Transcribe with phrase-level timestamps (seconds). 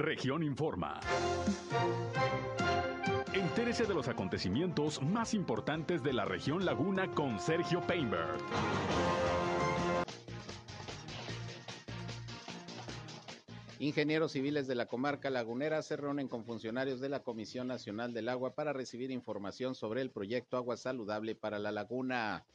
[0.00, 0.98] Región Informa.
[3.34, 8.38] Entérese de los acontecimientos más importantes de la región Laguna con Sergio Painberg.
[13.78, 18.30] Ingenieros civiles de la comarca lagunera se reúnen con funcionarios de la Comisión Nacional del
[18.30, 22.46] Agua para recibir información sobre el proyecto Agua Saludable para la Laguna.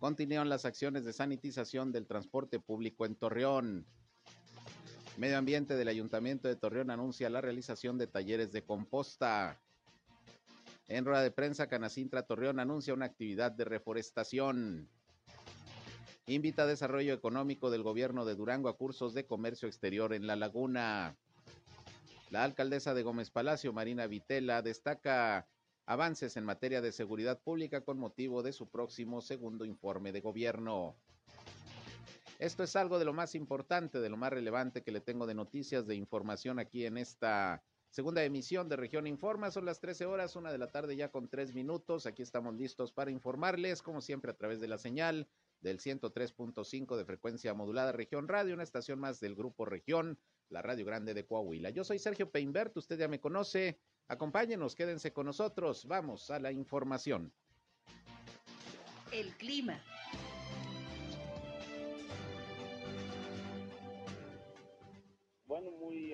[0.00, 3.86] Continúan las acciones de sanitización del transporte público en Torreón.
[5.18, 9.60] Medio Ambiente del Ayuntamiento de Torreón anuncia la realización de talleres de composta.
[10.86, 14.88] En rueda de prensa, Canacintra Torreón anuncia una actividad de reforestación.
[16.28, 20.36] Invita a desarrollo económico del gobierno de Durango a cursos de comercio exterior en la
[20.36, 21.16] laguna.
[22.30, 25.48] La alcaldesa de Gómez Palacio, Marina Vitela, destaca
[25.84, 30.94] avances en materia de seguridad pública con motivo de su próximo segundo informe de gobierno.
[32.38, 35.34] Esto es algo de lo más importante, de lo más relevante que le tengo de
[35.34, 39.50] noticias, de información aquí en esta segunda emisión de Región Informa.
[39.50, 42.06] Son las 13 horas, una de la tarde ya con tres minutos.
[42.06, 45.26] Aquí estamos listos para informarles, como siempre, a través de la señal
[45.60, 50.16] del 103.5 de frecuencia modulada Región Radio, una estación más del Grupo Región,
[50.48, 51.70] la Radio Grande de Coahuila.
[51.70, 53.80] Yo soy Sergio Peinbert, usted ya me conoce.
[54.06, 55.86] Acompáñenos, quédense con nosotros.
[55.86, 57.32] Vamos a la información.
[59.10, 59.82] El clima.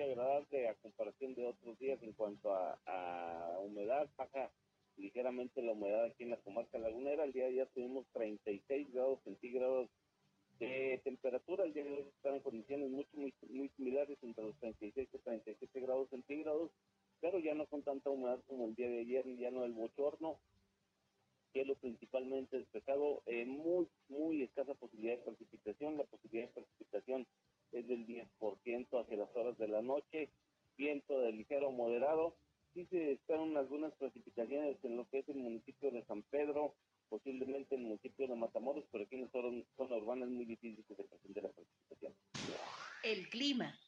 [0.05, 4.51] Agradable a comparación de otros días en cuanto a, a humedad, baja
[4.97, 7.23] ligeramente la humedad aquí en la comarca lagunera.
[7.23, 9.89] El día de ayer tuvimos 36 grados centígrados
[10.59, 11.65] de temperatura.
[11.65, 15.17] El día de hoy están en condiciones muy, muy, muy similares entre los 36 y
[15.17, 16.71] 37 grados centígrados,
[17.19, 19.73] pero ya no con tanta humedad como el día de ayer y ya no el
[19.73, 20.39] bochorno.
[21.51, 25.97] Cielo principalmente despejado, eh, muy, muy escasa posibilidad de precipitación.
[25.97, 27.25] La posibilidad de precipitación
[27.71, 30.29] es del 10% hacia las horas de la noche.
[30.77, 32.35] Viento de ligero moderado
[32.73, 36.75] sí se esperan algunas precipitaciones en lo que es el municipio de San Pedro,
[37.09, 40.83] posiblemente en el municipio de Matamoros, pero aquí en la zona, urbana es muy difícil
[40.85, 42.13] que se presente la precipitación.
[43.03, 43.79] El clima.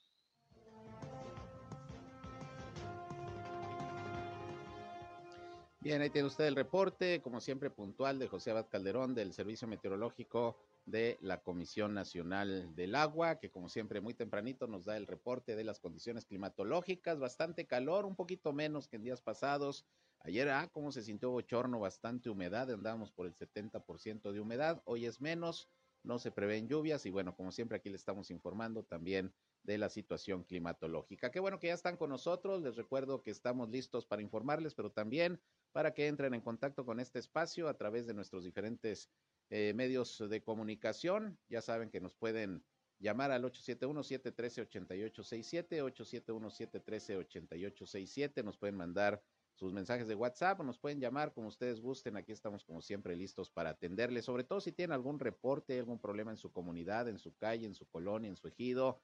[5.88, 9.70] Bien, ahí tiene usted el reporte, como siempre puntual, de José Abad Calderón del Servicio
[9.70, 15.08] Meteorológico de la Comisión Nacional del Agua, que como siempre muy tempranito nos da el
[15.08, 19.86] reporte de las condiciones climatológicas, bastante calor, un poquito menos que en días pasados.
[20.20, 25.06] Ayer, ah, cómo se sintió bochorno, bastante humedad, andábamos por el 70% de humedad, hoy
[25.06, 25.70] es menos,
[26.04, 29.34] no se prevén lluvias y bueno, como siempre aquí le estamos informando también
[29.68, 31.30] de la situación climatológica.
[31.30, 34.94] Qué bueno que ya están con nosotros, les recuerdo que estamos listos para informarles, pero
[34.94, 35.42] también
[35.74, 39.12] para que entren en contacto con este espacio a través de nuestros diferentes
[39.50, 41.38] eh, medios de comunicación.
[41.50, 42.64] Ya saben que nos pueden
[42.98, 48.46] llamar al 871-713-8867, 871-713-8867.
[48.46, 49.22] Nos pueden mandar
[49.54, 52.16] sus mensajes de WhatsApp o nos pueden llamar como ustedes gusten.
[52.16, 56.32] Aquí estamos como siempre listos para atenderles, sobre todo si tienen algún reporte, algún problema
[56.32, 59.02] en su comunidad, en su calle, en su colonia, en su ejido,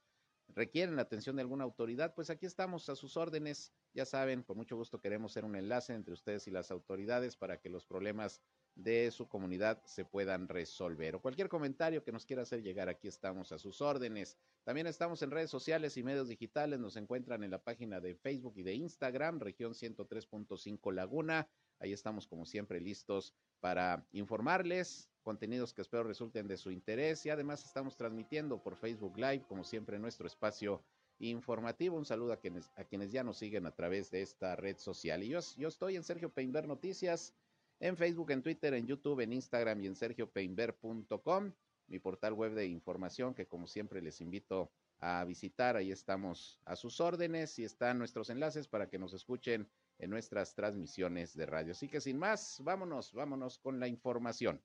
[0.55, 3.73] requieren la atención de alguna autoridad, pues aquí estamos a sus órdenes.
[3.93, 7.59] Ya saben, con mucho gusto queremos ser un enlace entre ustedes y las autoridades para
[7.59, 8.41] que los problemas
[8.75, 11.15] de su comunidad se puedan resolver.
[11.15, 14.37] O cualquier comentario que nos quiera hacer llegar, aquí estamos a sus órdenes.
[14.63, 18.53] También estamos en redes sociales y medios digitales, nos encuentran en la página de Facebook
[18.57, 21.47] y de Instagram, región 103.5 Laguna.
[21.79, 27.29] Ahí estamos como siempre listos para informarles, contenidos que espero resulten de su interés y
[27.29, 30.83] además estamos transmitiendo por Facebook Live, como siempre, nuestro espacio
[31.19, 31.97] informativo.
[31.97, 35.23] Un saludo a quienes, a quienes ya nos siguen a través de esta red social.
[35.23, 37.33] Y yo, estoy en Sergio Peinber Noticias
[37.79, 41.51] en Facebook, en Twitter, en YouTube, en Instagram y en sergiopeinber.com,
[41.87, 45.75] mi portal web de información que como siempre les invito a visitar.
[45.75, 49.67] Ahí estamos a sus órdenes y están nuestros enlaces para que nos escuchen
[49.99, 51.71] en nuestras transmisiones de radio.
[51.71, 54.61] Así que sin más, vámonos, vámonos con la información.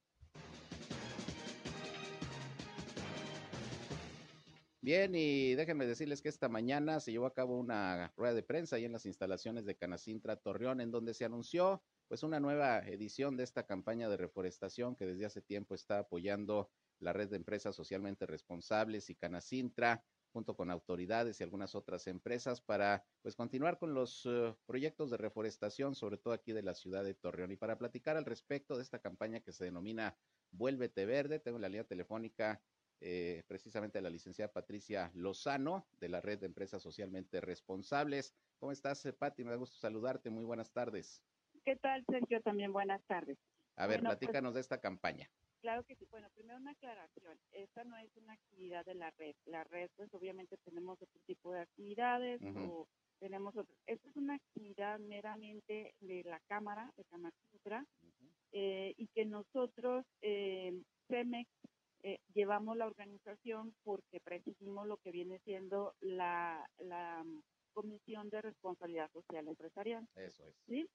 [4.88, 8.77] Bien, y déjenme decirles que esta mañana se llevó a cabo una rueda de prensa
[8.77, 13.36] ahí en las instalaciones de Canacintra Torreón, en donde se anunció pues una nueva edición
[13.36, 16.71] de esta campaña de reforestación que desde hace tiempo está apoyando
[17.01, 22.63] la red de empresas socialmente responsables y Canacintra junto con autoridades y algunas otras empresas
[22.63, 27.04] para pues continuar con los uh, proyectos de reforestación, sobre todo aquí de la ciudad
[27.04, 27.53] de Torreón.
[27.53, 30.16] Y para platicar al respecto de esta campaña que se denomina
[30.51, 32.63] Vuélvete Verde, tengo la línea telefónica
[33.00, 38.34] eh, precisamente la licenciada Patricia Lozano de la red de empresas socialmente responsables.
[38.59, 39.45] ¿Cómo estás, eh, Pati?
[39.45, 40.30] Me da gusto saludarte.
[40.30, 41.22] Muy buenas tardes.
[41.65, 42.41] ¿Qué tal, Sergio?
[42.42, 43.39] También buenas tardes.
[43.77, 45.30] A ver, pues platícanos de esta campaña.
[45.60, 46.06] Claro que sí.
[46.10, 47.39] Bueno, primero una aclaración.
[47.53, 49.34] Esta no es una actividad de la red.
[49.44, 53.74] La red, pues obviamente tenemos otro tipo de actividades o tenemos otro.
[53.86, 57.84] Esta es una actividad meramente de la Cámara de Camachutra
[58.53, 61.51] eh, y que nosotros, eh, CEMEX,
[62.03, 67.41] eh, llevamos la organización porque presidimos lo que viene siendo la, la mm,
[67.72, 70.09] Comisión de Responsabilidad Social Empresarial.
[70.16, 70.54] Eso es.
[70.66, 70.89] ¿sí?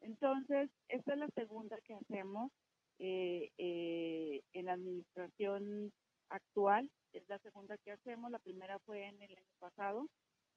[0.00, 2.50] Entonces, esta es la segunda que hacemos
[2.98, 5.92] eh, eh, en la administración
[6.28, 10.06] actual, es la segunda que hacemos, la primera fue en el año pasado,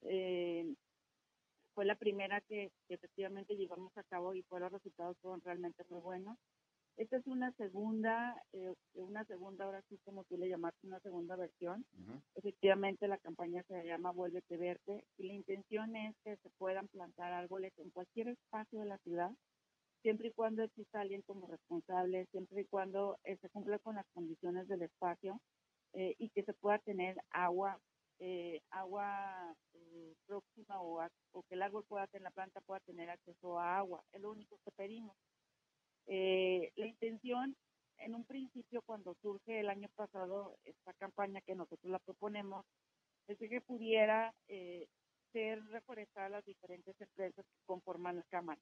[0.02, 0.74] eh,
[1.74, 5.84] fue la primera que, que efectivamente llevamos a cabo y fue los resultados fueron realmente
[5.90, 6.38] muy buenos.
[6.96, 11.36] Esta es una segunda, eh, una segunda, ahora sí como tú le llamaste, una segunda
[11.36, 11.86] versión.
[11.94, 12.20] Ujú.
[12.36, 17.32] Efectivamente, la campaña se llama Vuélvete Verde y la intención es que se puedan plantar
[17.32, 19.30] árboles en cualquier espacio de la ciudad,
[20.02, 24.06] siempre y cuando exista alguien como responsable, siempre y cuando eh, se cumpla con las
[24.14, 25.40] condiciones del espacio
[25.94, 27.80] eh, y que se pueda tener agua,
[28.20, 32.80] eh, agua eh, próxima o, a- o que el árbol pueda tener, la planta pueda
[32.80, 34.02] tener acceso a agua.
[34.12, 35.16] Es lo único que pedimos.
[36.06, 37.56] Eh, la intención,
[37.98, 42.64] en un principio, cuando surge el año pasado esta campaña que nosotros la proponemos,
[43.26, 44.86] es que pudiera eh,
[45.32, 48.60] ser reforestada las diferentes empresas que conforman la Cámara,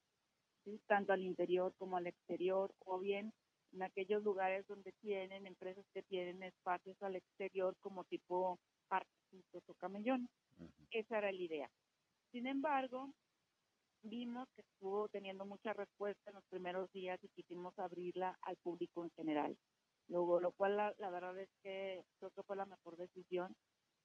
[0.65, 0.81] ¿sí?
[0.87, 3.33] tanto al interior como al exterior, o bien
[3.73, 8.59] en aquellos lugares donde tienen empresas que tienen espacios al exterior como tipo
[8.89, 10.31] parquecitos o camellones.
[10.59, 10.71] Ujú.
[10.93, 11.71] Esa era la idea.
[12.31, 13.13] Sin embargo,
[14.05, 19.05] vimos que estuvo teniendo mucha respuesta en los primeros días y quisimos abrirla al público
[19.05, 19.57] en general.
[20.09, 23.55] Luego, lo cual la, la verdad es que creo que fue la mejor decisión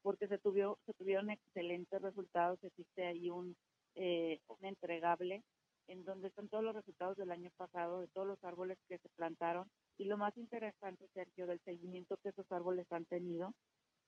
[0.02, 2.64] porque se, tuvió, se tuvieron excelentes resultados.
[2.64, 3.56] Existe ahí un,
[3.96, 5.44] eh, un entregable
[5.88, 9.10] en donde están todos los resultados del año pasado, de todos los árboles que se
[9.10, 9.70] plantaron.
[9.98, 13.54] Y lo más interesante, Sergio, del seguimiento que esos árboles han tenido,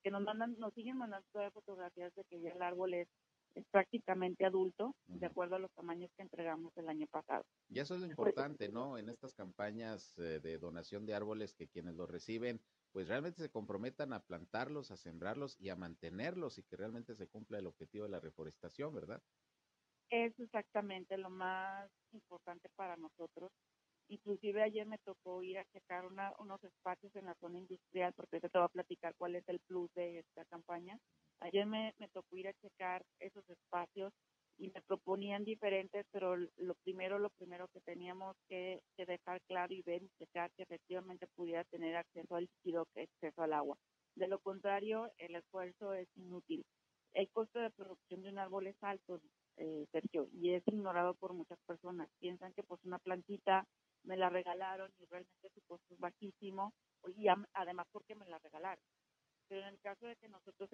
[0.04, 3.08] que nos mandan, nos siguen mandando todavía fotografías de que ya el árbol es,
[3.56, 7.44] es prácticamente adulto, de acuerdo a los tamaños que entregamos el año pasado.
[7.70, 8.98] Y eso es lo importante, ¿no?
[8.98, 12.62] En estas campañas eh, de donación de árboles, que quienes los reciben,
[12.92, 17.30] pues realmente se comprometan a plantarlos, a sembrarlos y a mantenerlos y que realmente se
[17.30, 19.24] cumpla el objetivo de la reforestación, ¿verdad?
[20.10, 23.52] Es exactamente lo más importante para nosotros.
[24.10, 28.42] Inclusive ayer me tocó ir a checar una, unos espacios en la zona industrial, porque
[28.42, 30.98] te voy a platicar cuál es el plus de esta campaña.
[31.42, 34.14] Ayer me, tocó ir a checar esos espacios
[34.58, 39.82] y me proponían diferentes, pero lo primero, lo primero que teníamos que, dejar claro y
[39.82, 43.76] ver y checar que efectivamente pudiera tener acceso al líquido, acceso al agua.
[44.16, 46.64] De lo contrario, el esfuerzo es inútil.
[47.14, 49.20] El costo de producción de un árbol es alto,
[49.58, 52.08] eh, Sergio, y es ignorado por muchas personas.
[52.20, 53.66] Piensan que pues una plantita
[54.04, 56.72] me la regalaron y realmente su costo es bajísimo,
[57.18, 58.84] y además porque me la regalaron.
[59.52, 60.70] Pero en el caso de que nosotros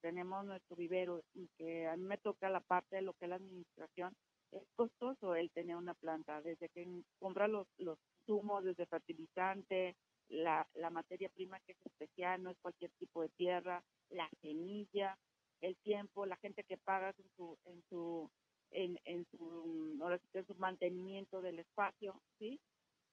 [0.00, 3.28] tenemos nuestro vivero y que a mí me toca la parte de lo que es
[3.28, 4.16] la administración,
[4.50, 6.88] es costoso el tener una planta, desde que
[7.20, 9.96] compra los, los insumos, desde fertilizante,
[10.28, 15.16] la, la materia prima que es especial, no es cualquier tipo de tierra, la semilla,
[15.60, 18.28] el tiempo, la gente que paga en su, en su,
[18.72, 22.60] en, en su, ahora sí su mantenimiento del espacio, ¿sí?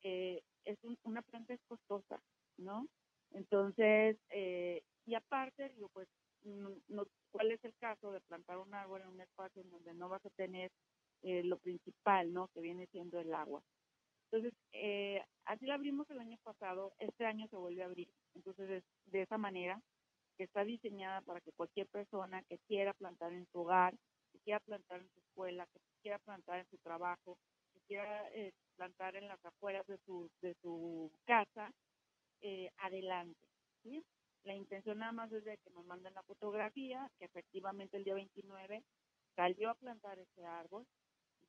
[0.02, 2.20] Eh, es un- una planta es costosa,
[2.58, 2.88] ¿no?
[3.34, 6.08] Entonces, eh, y aparte, digo, pues,
[6.44, 10.10] no, ¿cuál es el caso de plantar un árbol en un espacio en donde no
[10.10, 10.72] vas a tener
[11.24, 12.50] eh, lo principal, ¿no?
[12.50, 13.64] Que viene siendo el agua.
[14.32, 18.10] Entonces, eh, así la abrimos el año pasado, este año se vuelve a abrir.
[18.36, 19.80] Entonces, es de esa manera
[20.38, 23.96] que está diseñada para que cualquier persona que quiera plantar en su hogar,
[24.32, 27.38] que quiera plantar en su escuela, que quiera plantar en su trabajo,
[27.74, 31.72] que quiera eh, plantar en las afueras de su, de su casa,
[32.44, 33.48] eh, adelante.
[33.82, 34.04] ¿sí?
[34.44, 38.14] La intención nada más es de que nos manden la fotografía, que efectivamente el día
[38.14, 38.84] 29
[39.36, 40.86] salió a plantar ese árbol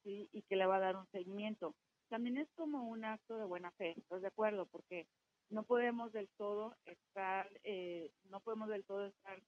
[0.04, 0.28] ¿sí?
[0.32, 1.74] y que le va a dar un seguimiento.
[2.08, 4.66] También es como un acto de buena fe, ¿estás de acuerdo?
[4.66, 5.06] Porque
[5.50, 9.42] no podemos del todo estar, eh, no podemos del todo estar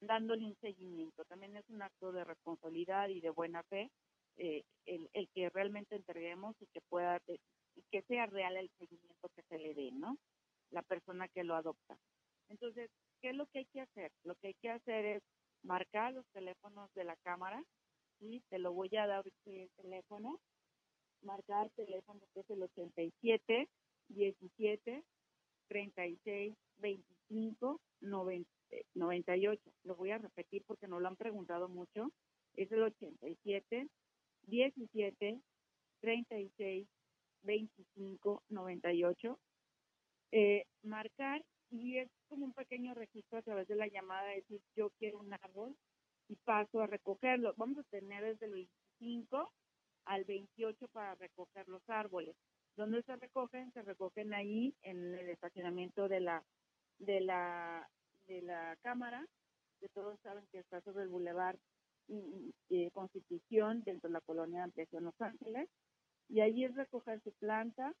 [0.00, 1.24] dándole un seguimiento.
[1.24, 3.90] También es un acto de responsabilidad y de buena fe
[4.36, 7.20] eh, el, el que realmente entreguemos y que pueda
[7.74, 10.18] y que sea real el seguimiento que se le dé, ¿no?
[10.70, 11.98] La persona que lo adopta.
[12.48, 14.12] Entonces, ¿qué es lo que hay que hacer?
[14.24, 15.22] Lo que hay que hacer es
[15.62, 17.62] marcar los teléfonos de la cámara,
[18.18, 18.42] ¿sí?
[18.48, 20.40] Te lo voy a dar el teléfono,
[21.22, 23.68] marcar teléfono que es el 87
[24.08, 25.04] 17
[25.68, 28.50] 36 25 90,
[28.94, 29.70] 98.
[29.84, 32.10] Lo voy a repetir porque no lo han preguntado mucho.
[32.54, 33.88] Es el 87
[34.46, 35.40] 17
[36.00, 36.88] 36
[37.42, 39.38] 25 98.
[40.32, 44.60] Eh, marcar y es como un pequeño registro a través de la llamada de decir
[44.74, 45.76] yo quiero un árbol
[46.28, 47.54] y paso a recogerlo.
[47.56, 48.68] Vamos a tener desde el
[49.00, 49.52] 25
[50.04, 52.36] al 28 para recoger los árboles.
[52.76, 53.72] ¿Dónde se recogen?
[53.72, 56.44] Se recogen ahí en el estacionamiento de la
[56.98, 57.88] de la
[58.26, 59.26] de la cámara,
[59.80, 61.58] que todos saben que está sobre el bulevar
[62.70, 65.68] eh, Constitución dentro de la colonia de Ampliación Los Ángeles.
[66.28, 67.92] Y ahí es recoger su planta,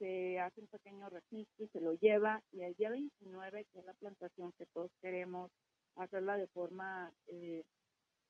[0.00, 2.42] se hace un pequeño registro y se lo lleva.
[2.52, 5.52] Y el día 29, que es la plantación que todos queremos
[5.96, 7.62] hacerla de forma, eh,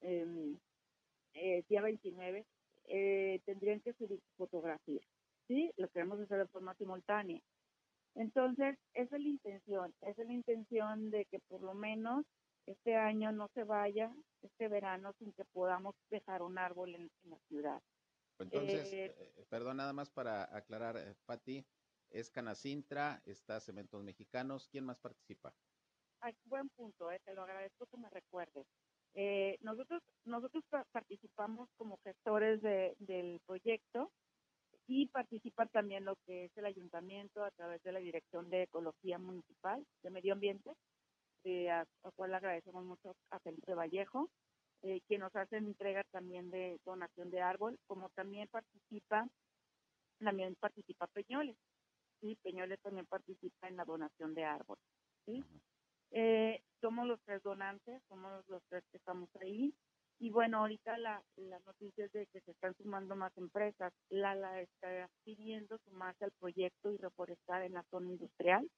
[0.00, 0.58] em,
[1.34, 2.44] eh, día 29,
[2.88, 5.00] eh, tendrían que subir fotografía.
[5.46, 5.72] ¿sí?
[5.76, 7.40] Lo queremos hacer de forma simultánea.
[8.16, 12.26] Entonces, esa es la intención, esa es la intención de que por lo menos
[12.66, 14.12] este año no se vaya,
[14.42, 17.80] este verano, sin que podamos dejar un árbol en, la ciudad.
[18.40, 21.64] Entonces, eh, eh, perdón, nada más para aclarar, eh, Pati,
[22.10, 25.54] es Canacintra, está Cementos Mexicanos, ¿quién más participa?
[26.20, 28.66] Ay, buen punto, te lo agradezco que me recuerdes.
[29.60, 34.10] nosotros nosotros participamos como gestores del proyecto,
[34.92, 39.18] y participa también lo que es el ayuntamiento a través de la Dirección de Ecología
[39.18, 40.72] Municipal de Medio Ambiente,
[41.44, 44.28] eh, a, la cual agradecemos mucho a Felipe Vallejo,
[44.82, 49.28] eh, quien nos hace entrega también de donación de árbol, como también participa,
[50.18, 51.56] también participa Peñoles,
[52.20, 54.78] y Peñoles también participa en la donación de árbol.
[55.26, 55.44] ¿sí?
[56.12, 59.74] Eh, somos los tres donantes, somos los tres que estamos ahí,
[60.20, 63.90] y bueno, ahorita la, la noticia es de que se están sumando más empresas.
[64.10, 68.70] Lala está pidiendo sumarse al proyecto y reforestar en la zona industrial.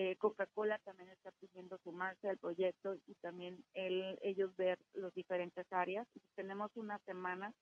[0.00, 5.66] Eh, Coca-Cola también está pidiendo sumarse al proyecto y también el, ellos ver las diferentes
[5.72, 6.06] áreas.
[6.36, 7.52] Tenemos una semana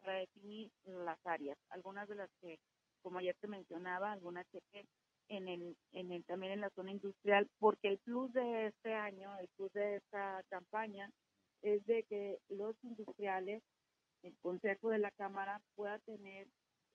[0.00, 1.58] para definir las áreas.
[1.68, 2.58] Algunas de las que,
[3.02, 4.62] como ayer te mencionaba, algunas que
[5.28, 9.36] en el, en el, también en la zona industrial, porque el plus de este año,
[9.38, 11.10] el plus de esta campaña
[11.60, 13.62] es de que los industriales,
[14.22, 16.46] el Consejo de la Cámara pueda tener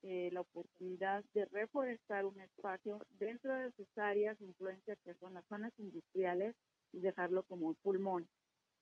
[0.04, 5.34] eh, la oportunidad de reforestar un espacio dentro de sus áreas de influencia que son
[5.34, 6.56] las zonas industriales
[6.94, 8.28] y dejarlo como pulmón.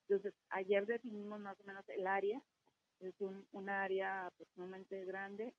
[0.07, 2.41] Entonces, ayer definimos más o menos el área,
[3.00, 5.53] es un, un área aproximadamente grande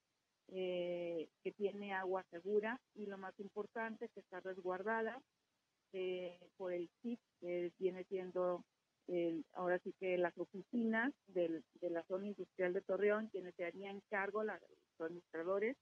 [0.49, 5.21] eh, que tiene agua segura y lo más importante que está resguardada
[5.93, 8.65] eh, por el CIP, que viene siendo
[9.53, 14.43] ahora sí que las oficinas de la zona industrial de Torreón, quienes se harían cargo,
[14.43, 14.61] los
[15.05, 15.77] administradores,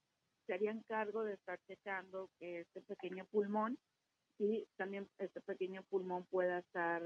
[0.47, 3.78] se harían cargo de estar checando que este pequeño pulmón
[4.38, 7.02] y también este pequeño pulmón pueda estar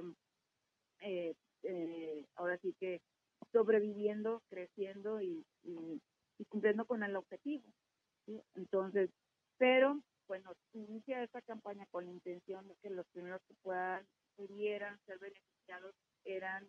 [1.00, 3.00] eh, eh, ahora sí que
[3.52, 5.44] sobreviviendo, creciendo y,
[6.48, 7.64] cumpliendo con el objetivo.
[8.54, 9.10] Entonces,
[9.58, 14.98] pero bueno, inicia esta campaña con la intención de que los primeros que puedan pudieran
[15.04, 16.68] ser beneficiados eran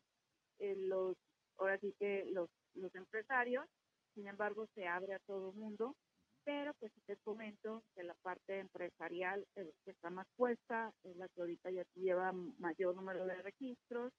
[0.60, 1.16] eh, los,
[1.58, 3.66] ahora sí que los, los empresarios,
[4.20, 5.96] sin embargo se abre a todo mundo,
[6.44, 11.30] pero pues te comento que la parte empresarial es que está más puesta, es la
[11.30, 14.12] que ahorita ya lleva mayor número de registros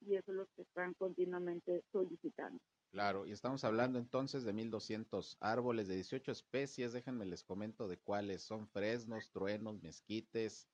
[0.00, 2.60] y eso es lo que están continuamente solicitando.
[2.92, 7.98] Claro, y estamos hablando entonces de 1.200 árboles de 18 especies, déjenme les comento de
[7.98, 10.68] cuáles son fresnos, truenos, mezquites,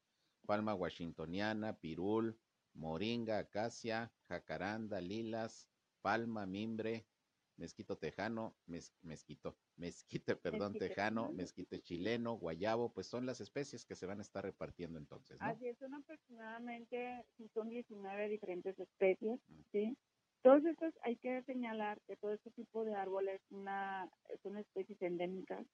[0.47, 2.39] palma washingtoniana, pirul,
[2.75, 5.71] moringa, acacia, jacaranda, lilas,
[6.03, 7.07] palma, mimbre,
[7.57, 14.07] mezquito tejano, mezquito, mezquite, perdón, tejano, mezquite chileno, guayabo, pues son las especies que se
[14.07, 15.37] van a estar repartiendo entonces.
[15.41, 19.41] Así es, son aproximadamente, son 19 diferentes especies,
[19.73, 19.97] ¿sí?
[20.43, 24.11] Todos estos, hay que señalar que todo este tipo de árboles una,
[24.43, 25.67] son especies endémicas,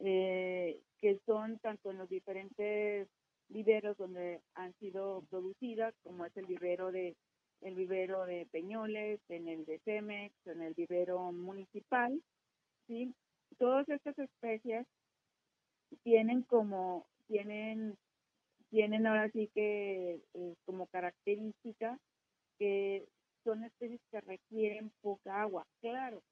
[0.00, 3.08] eh, que son tanto en los diferentes
[3.48, 7.16] viveros donde han sido producidas, como es el vivero de
[7.60, 12.22] el vivero de Peñoles, en el de Cemex, en el vivero municipal,
[12.86, 13.14] ¿sí?
[13.58, 14.86] Todas estas especies
[16.02, 17.96] tienen como, tienen,
[18.70, 21.98] tienen ahora sí que eh, como característica
[22.58, 23.06] que
[23.44, 25.66] son especies que requieren poca agua.
[25.80, 26.22] Claro,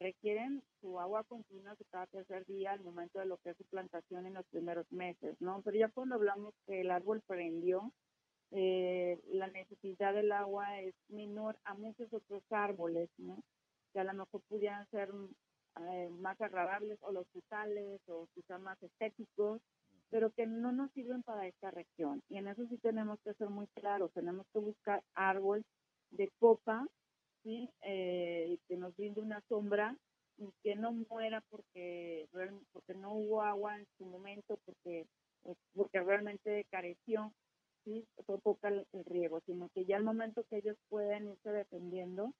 [0.00, 4.26] requieren su agua continua cada tercer día al momento de lo que es su plantación
[4.26, 5.62] en los primeros meses, ¿no?
[5.62, 7.92] Pero ya cuando hablamos que el árbol prendió,
[8.52, 13.42] eh, la necesidad del agua es menor a muchos otros árboles, ¿no?
[13.92, 15.10] Que a lo mejor pudieran ser
[15.80, 19.60] eh, más agradables o los frutales o quizá más estéticos,
[20.10, 22.22] pero que no nos sirven para esta región.
[22.28, 25.64] Y en eso sí tenemos que ser muy claros, tenemos que buscar árboles
[26.10, 26.86] de copa.
[27.48, 29.96] Eh, que nos brinde una sombra
[30.36, 32.26] y que no muera porque,
[32.72, 35.06] porque no hubo agua en su momento, porque
[35.46, 37.32] eh, porque realmente careció,
[37.86, 38.04] ¿sí?
[38.26, 42.34] fue poca el, riego, sino que ya al momento que ellos pueden irse defendiendo,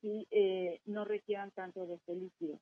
[0.00, 0.26] ¿sí?
[0.30, 2.60] Eh, no requieran tanto de este líquido.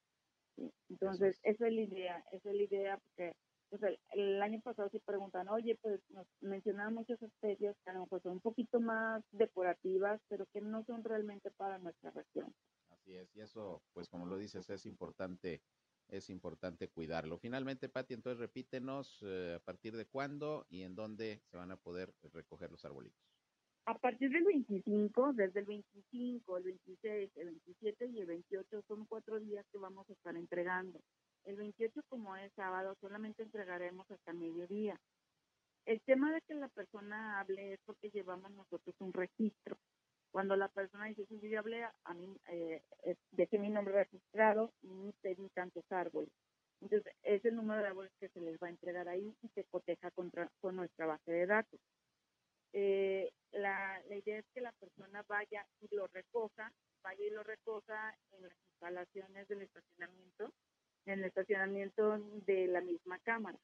[0.88, 3.36] Entonces, esa es la idea, esa es la idea porque
[3.68, 8.00] pues, el, año pasado sí preguntan, oye, pues nos mencionaban muchas especies que a lo
[8.00, 12.54] mejor son un poquito más decorativas, pero que no son realmente para nuestra región.
[12.90, 15.60] Así es, y eso, pues como lo dices, es importante
[16.16, 17.38] es importante cuidarlo.
[17.38, 21.76] Finalmente, Pati, entonces repítenos eh, a partir de cuándo y en dónde se van a
[21.76, 23.20] poder recoger los arbolitos.
[23.86, 29.04] A partir del 25, desde el 25, el 26, el 27 y el 28 son
[29.04, 31.00] cuatro días que vamos a estar entregando.
[31.44, 34.98] El 28, como es sábado, solamente entregaremos hasta mediodía.
[35.84, 39.76] El tema de que la persona hable es porque llevamos nosotros un registro.
[40.34, 42.82] Cuando la persona dice, si yo hablé, a mí, eh,
[43.30, 46.32] dejé mi nombre registrado y pedí tantos árboles.
[46.80, 49.62] Entonces, es el número de árboles que se les va a entregar ahí y se
[49.62, 51.78] coteja contra, con nuestra base de datos.
[52.72, 56.72] Eh, la, la, idea es que la persona vaya y lo recoja,
[57.04, 60.52] vaya y lo recoja en las instalaciones del estacionamiento,
[61.06, 63.58] en el estacionamiento de la misma cámara.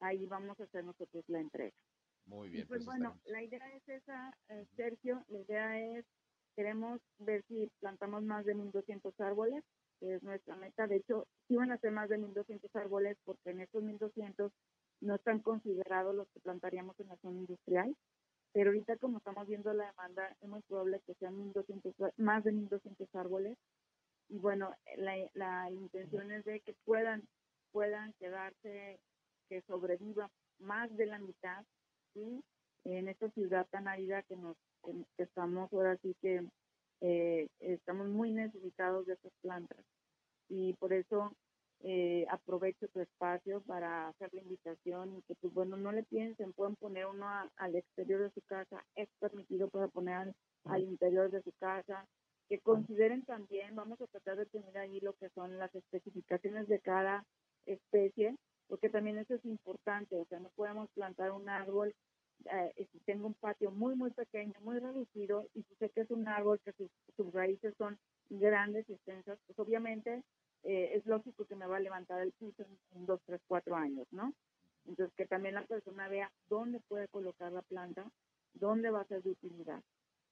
[0.00, 1.76] Ahí vamos a hacer nosotros la entrega.
[2.26, 2.66] Muy bien.
[2.66, 6.04] pues, pues bueno, la idea es esa, eh, Sergio, la idea es,
[6.56, 9.64] queremos ver si plantamos más de 1.200 árboles,
[10.00, 10.86] que es nuestra meta.
[10.86, 14.50] De hecho, sí van a ser más de 1.200 árboles porque en estos 1.200
[15.00, 17.96] no están considerados los que plantaríamos en la zona industrial.
[18.52, 22.52] Pero ahorita como estamos viendo la demanda, es muy probable que sean 1200, más de
[22.52, 23.56] 1.200 árboles.
[24.28, 27.26] Y bueno, la, la intención es de que puedan,
[27.70, 29.00] puedan quedarse,
[29.48, 31.64] que sobreviva más de la mitad
[32.84, 34.56] en esta ciudad tan árida que nos
[35.18, 36.46] estamos ahora sí que
[37.00, 39.84] eh, estamos muy necesitados de estas plantas.
[40.48, 41.32] Y por eso
[41.84, 46.52] eh, aprovecho tu espacio para hacer la invitación y que pues bueno no le piensen
[46.52, 47.26] pueden poner uno
[47.56, 50.32] al exterior de su casa es permitido para poner
[50.64, 52.06] al, interior de su casa
[52.48, 56.78] que consideren también vamos a tratar de tener ahí lo que son las especificaciones de
[56.78, 57.26] cada
[57.66, 58.36] especie
[58.68, 61.94] porque también eso es importante, o sea, no podemos plantar un árbol
[62.50, 66.10] eh, si tengo un patio muy, muy pequeño, muy reducido, y si sé que es
[66.10, 67.98] un árbol que sus, raíces son
[68.30, 70.22] grandes y extensas, pues obviamente
[70.64, 74.06] eh, es lógico que me va a levantar el piso en, dos, tres, cuatro años,
[74.10, 74.32] ¿no?
[74.86, 78.10] Entonces, que también la persona vea dónde puede colocar la planta,
[78.54, 79.80] dónde va a ser de utilidad.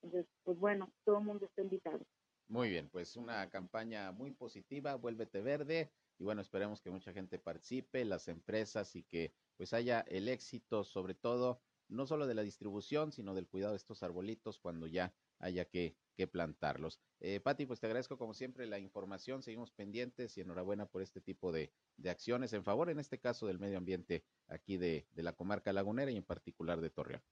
[0.02, 2.00] Entonces, pues bueno, todo el mundo está invitado.
[2.48, 7.38] Muy bien, pues una campaña muy positiva, vuélvete verde, y bueno, esperemos que mucha gente
[7.38, 12.42] participe, las empresas y que pues haya el éxito, sobre todo, no solo de la
[12.42, 17.00] distribución, sino del cuidado de estos arbolitos cuando ya haya que, que plantarlos.
[17.20, 21.22] Eh, Pati, pues te agradezco como siempre la información, seguimos pendientes y enhorabuena por este
[21.22, 25.22] tipo de, de acciones en favor, en este caso, del medio ambiente aquí de, de
[25.22, 27.22] la comarca lagunera y en particular de Torreón.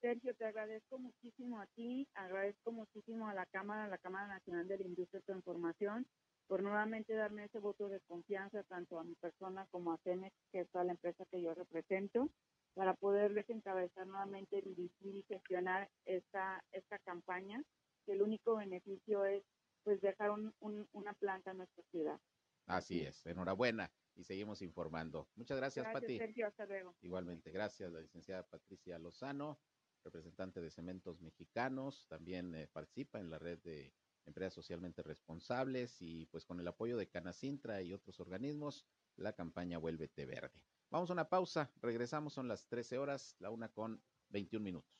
[0.00, 4.66] Sergio, te agradezco muchísimo a ti, agradezco muchísimo a la Cámara, a la Cámara Nacional
[4.66, 6.06] de la Industria de Transformación
[6.46, 10.60] por nuevamente darme ese voto de confianza tanto a mi persona como a CENEX, que
[10.60, 12.30] es toda la empresa que yo represento,
[12.74, 17.62] para poder desencabezar nuevamente, dirigir y gestionar esta, esta campaña,
[18.04, 19.42] que el único beneficio es
[19.84, 22.18] pues dejar una planta en nuestra ciudad.
[22.66, 25.28] Así es, enhorabuena y seguimos informando.
[25.36, 26.18] Muchas gracias, gracias Pati.
[26.18, 26.94] Sergio, hasta luego.
[27.02, 29.60] Igualmente, gracias, la licenciada Patricia Lozano,
[30.02, 33.92] representante de Cementos Mexicanos, también eh, participa en la red de
[34.26, 38.84] empresas socialmente responsables y pues con el apoyo de Canacintra y otros organismos,
[39.16, 40.62] la campaña Vuélvete Verde.
[40.90, 44.94] Vamos a una pausa, regresamos, son las 13 horas, la una con 21 minutos.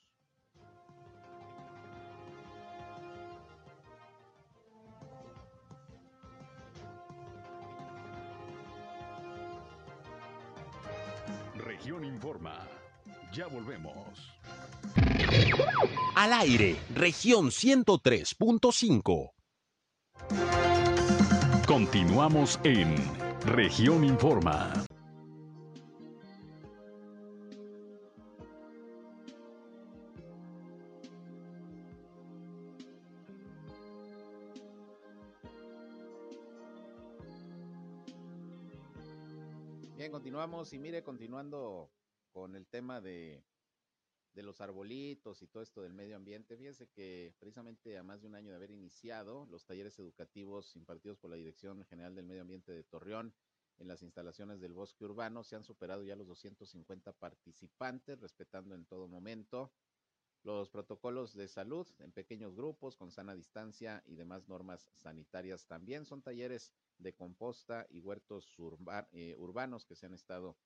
[11.57, 12.67] Región Informa.
[13.33, 14.33] Ya volvemos.
[16.15, 19.31] Al aire, región 103.5.
[21.67, 22.95] Continuamos en
[23.47, 24.73] región Informa.
[39.97, 41.91] Bien, continuamos y mire, continuando
[42.33, 43.43] con el tema de
[44.35, 46.57] de los arbolitos y todo esto del medio ambiente.
[46.57, 51.19] Fíjese que precisamente a más de un año de haber iniciado los talleres educativos impartidos
[51.19, 53.35] por la Dirección General del Medio Ambiente de Torreón
[53.79, 58.85] en las instalaciones del bosque urbano, se han superado ya los 250 participantes, respetando en
[58.85, 59.73] todo momento
[60.45, 65.67] los protocolos de salud en pequeños grupos, con sana distancia y demás normas sanitarias.
[65.67, 68.55] También son talleres de composta y huertos
[69.13, 70.57] eh, urbanos que se han estado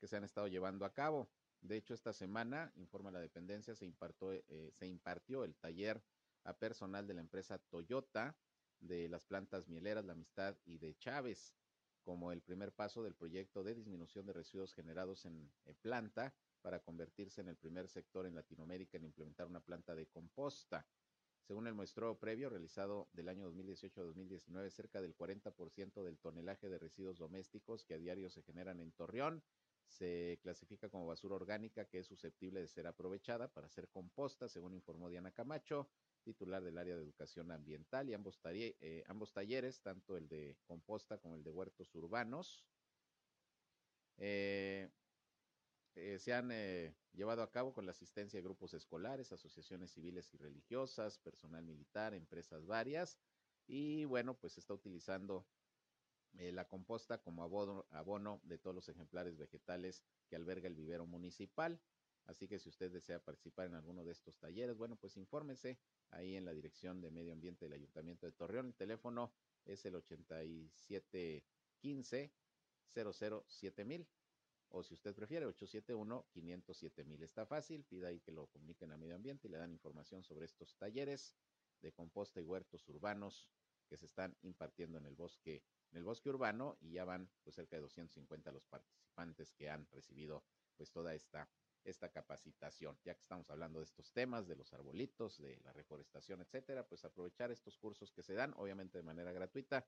[0.00, 1.28] que se han estado llevando a cabo.
[1.60, 6.02] De hecho, esta semana, informa la dependencia, se, impartió, eh, se impartió el taller
[6.44, 8.36] a personal de la empresa Toyota,
[8.80, 11.54] de las plantas mieleras La Amistad y de Chávez,
[12.02, 15.50] como el primer paso del proyecto de disminución de residuos generados en,
[15.82, 20.86] planta para convertirse en el primer sector en Latinoamérica en implementar una planta de composta.
[21.42, 26.68] Según el muestreo previo realizado del año 2018 a 2019, cerca del 40% del tonelaje
[26.68, 29.42] de residuos domésticos que a diario se generan en Torreón
[29.88, 34.74] se clasifica como basura orgánica que es susceptible de ser aprovechada para hacer composta, según
[34.74, 35.88] informó Diana Camacho,
[36.22, 41.18] titular del área de educación ambiental, y ambos, eh, ambos talleres, tanto el de composta
[41.18, 42.64] como el de huertos urbanos,
[44.18, 44.90] eh,
[45.94, 46.50] eh, se han
[47.12, 52.14] llevado a cabo con la asistencia de grupos escolares, asociaciones civiles y religiosas, personal militar,
[52.14, 53.18] empresas varias,
[53.66, 55.46] y bueno, pues se está utilizando
[56.38, 61.80] la composta como abono, de todos los ejemplares vegetales que alberga el vivero municipal.
[62.26, 65.78] Así que si usted desea participar en alguno de estos talleres, bueno, pues infórmese
[66.10, 68.66] ahí en la Dirección de Medio Ambiente del Ayuntamiento de Torreón.
[68.66, 69.32] El teléfono
[69.64, 72.32] es el 8715
[72.94, 74.06] 007
[74.70, 77.22] o si usted prefiere 871 507 mil.
[77.22, 80.44] Está fácil, pida ahí que lo comuniquen a Medio Ambiente y le dan información sobre
[80.44, 81.34] estos talleres
[81.80, 83.48] de composta y huertos urbanos
[83.88, 87.56] que se están impartiendo en el bosque en el bosque urbano y ya van pues
[87.56, 90.44] cerca de 250 los participantes que han recibido
[90.76, 91.48] pues toda esta
[91.84, 92.98] esta capacitación.
[93.04, 97.04] Ya que estamos hablando de estos temas, de los arbolitos, de la reforestación, etcétera, pues
[97.04, 99.86] aprovechar estos cursos que se dan, obviamente de manera gratuita,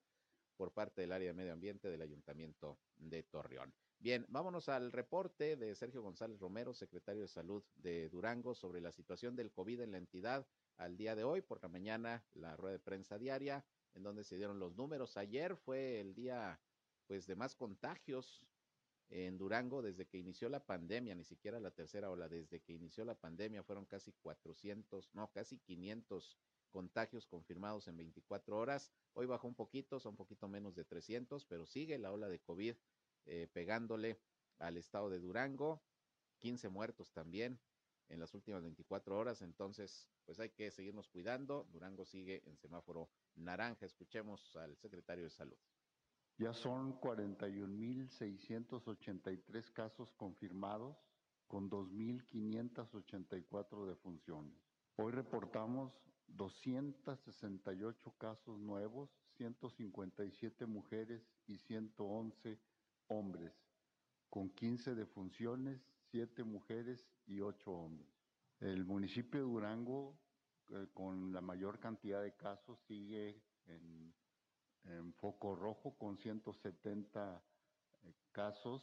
[0.56, 3.72] por parte del área de medio ambiente del Ayuntamiento de Torreón.
[3.98, 8.92] Bien, vámonos al reporte de Sergio González Romero, secretario de Salud de Durango, sobre la
[8.92, 11.42] situación del COVID en la entidad al día de hoy.
[11.42, 15.16] Por la mañana, la rueda de prensa diaria, en donde se dieron los números.
[15.16, 16.60] Ayer fue el día,
[17.06, 18.44] pues, de más contagios
[19.10, 23.04] en Durango desde que inició la pandemia, ni siquiera la tercera ola, desde que inició
[23.04, 26.38] la pandemia fueron casi 400, no, casi 500
[26.70, 28.92] contagios confirmados en 24 horas.
[29.14, 32.38] Hoy bajó un poquito, son un poquito menos de 300, pero sigue la ola de
[32.40, 32.76] COVID
[33.26, 34.20] eh, pegándole
[34.58, 35.82] al estado de Durango.
[36.38, 37.60] 15 muertos también
[38.08, 41.66] en las últimas 24 horas, entonces pues hay que seguirnos cuidando.
[41.72, 43.84] Durango sigue en semáforo naranja.
[43.84, 45.56] Escuchemos al secretario de Salud.
[46.38, 50.96] Ya son 41.683 casos confirmados
[51.48, 54.54] con 2.584 defunciones.
[54.94, 55.92] Hoy reportamos
[56.28, 62.56] 268 casos nuevos, 157 mujeres y 111
[63.08, 63.52] hombres,
[64.28, 68.19] con 15 defunciones, 7 mujeres y 8 hombres.
[68.60, 70.18] El municipio de Durango,
[70.68, 74.14] eh, con la mayor cantidad de casos, sigue en
[74.84, 77.42] en foco rojo con 170
[78.02, 78.82] eh, casos,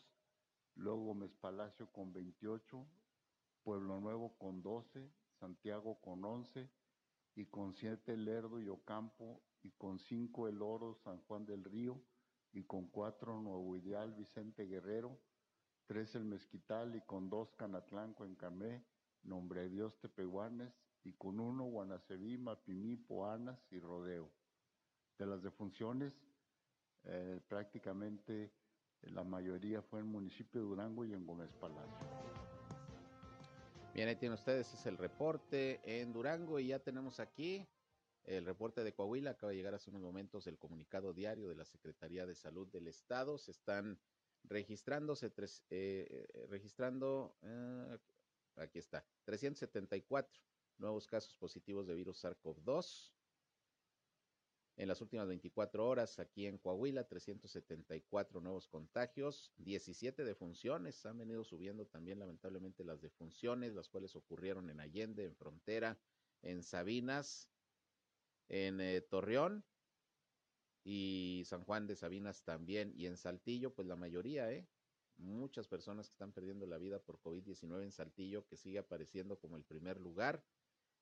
[0.75, 2.85] luego Gómez Palacio con 28,
[3.63, 5.09] Pueblo Nuevo con 12,
[5.39, 6.69] Santiago con 11
[7.35, 12.01] y con 7 Lerdo y Ocampo y con 5 El Oro, San Juan del Río
[12.53, 15.19] y con 4 Nuevo Ideal, Vicente Guerrero,
[15.87, 18.83] 3 El Mezquital y con 2 Canatlán, Cuencamé,
[19.27, 20.73] Nombre de Dios Tepehuanes
[21.19, 24.29] 1 Guanaceví, Mapimí, Poanas y Rodeo
[25.17, 26.13] de las defunciones,
[27.03, 28.51] eh, prácticamente
[29.01, 32.07] la mayoría fue en el municipio de Durango y en Gómez Palacio.
[33.93, 37.67] Bien, ahí tienen ustedes, es el reporte en Durango y ya tenemos aquí
[38.25, 39.31] el reporte de Coahuila.
[39.31, 42.87] Acaba de llegar hace unos momentos el comunicado diario de la Secretaría de Salud del
[42.87, 43.39] Estado.
[43.39, 43.97] Se están
[44.43, 47.37] registrándose, tres, eh, eh, registrando,
[48.57, 50.41] aquí está, 374
[50.77, 53.13] nuevos casos positivos de virus SARS-CoV-2.
[54.77, 61.03] En las últimas 24 horas, aquí en Coahuila, 374 nuevos contagios, 17 defunciones.
[61.07, 65.97] Han venido subiendo también, lamentablemente, las defunciones, las cuales ocurrieron en Allende, en Frontera,
[66.43, 67.49] en Sabinas,
[68.49, 69.65] en eh, Torreón
[70.83, 74.67] y San Juan de Sabinas también, y en Saltillo, pues la mayoría, ¿eh?
[75.17, 79.57] Muchas personas que están perdiendo la vida por COVID-19 en Saltillo, que sigue apareciendo como
[79.57, 80.43] el primer lugar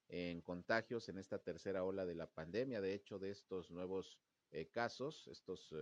[0.08, 2.82] en contagios en esta tercera ola de la pandemia.
[2.82, 4.18] De hecho, de estos nuevos
[4.52, 5.74] eh, casos, estos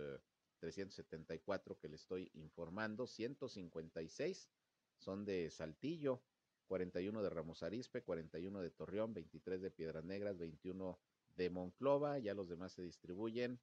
[0.58, 4.50] 374 eh, que le estoy informando, 156
[4.96, 6.22] son de Saltillo,
[6.66, 10.98] 41 de Ramos Arispe, 41 de Torreón, 23 de Piedras Negras, 21
[11.36, 13.60] de Monclova, ya los demás se distribuyen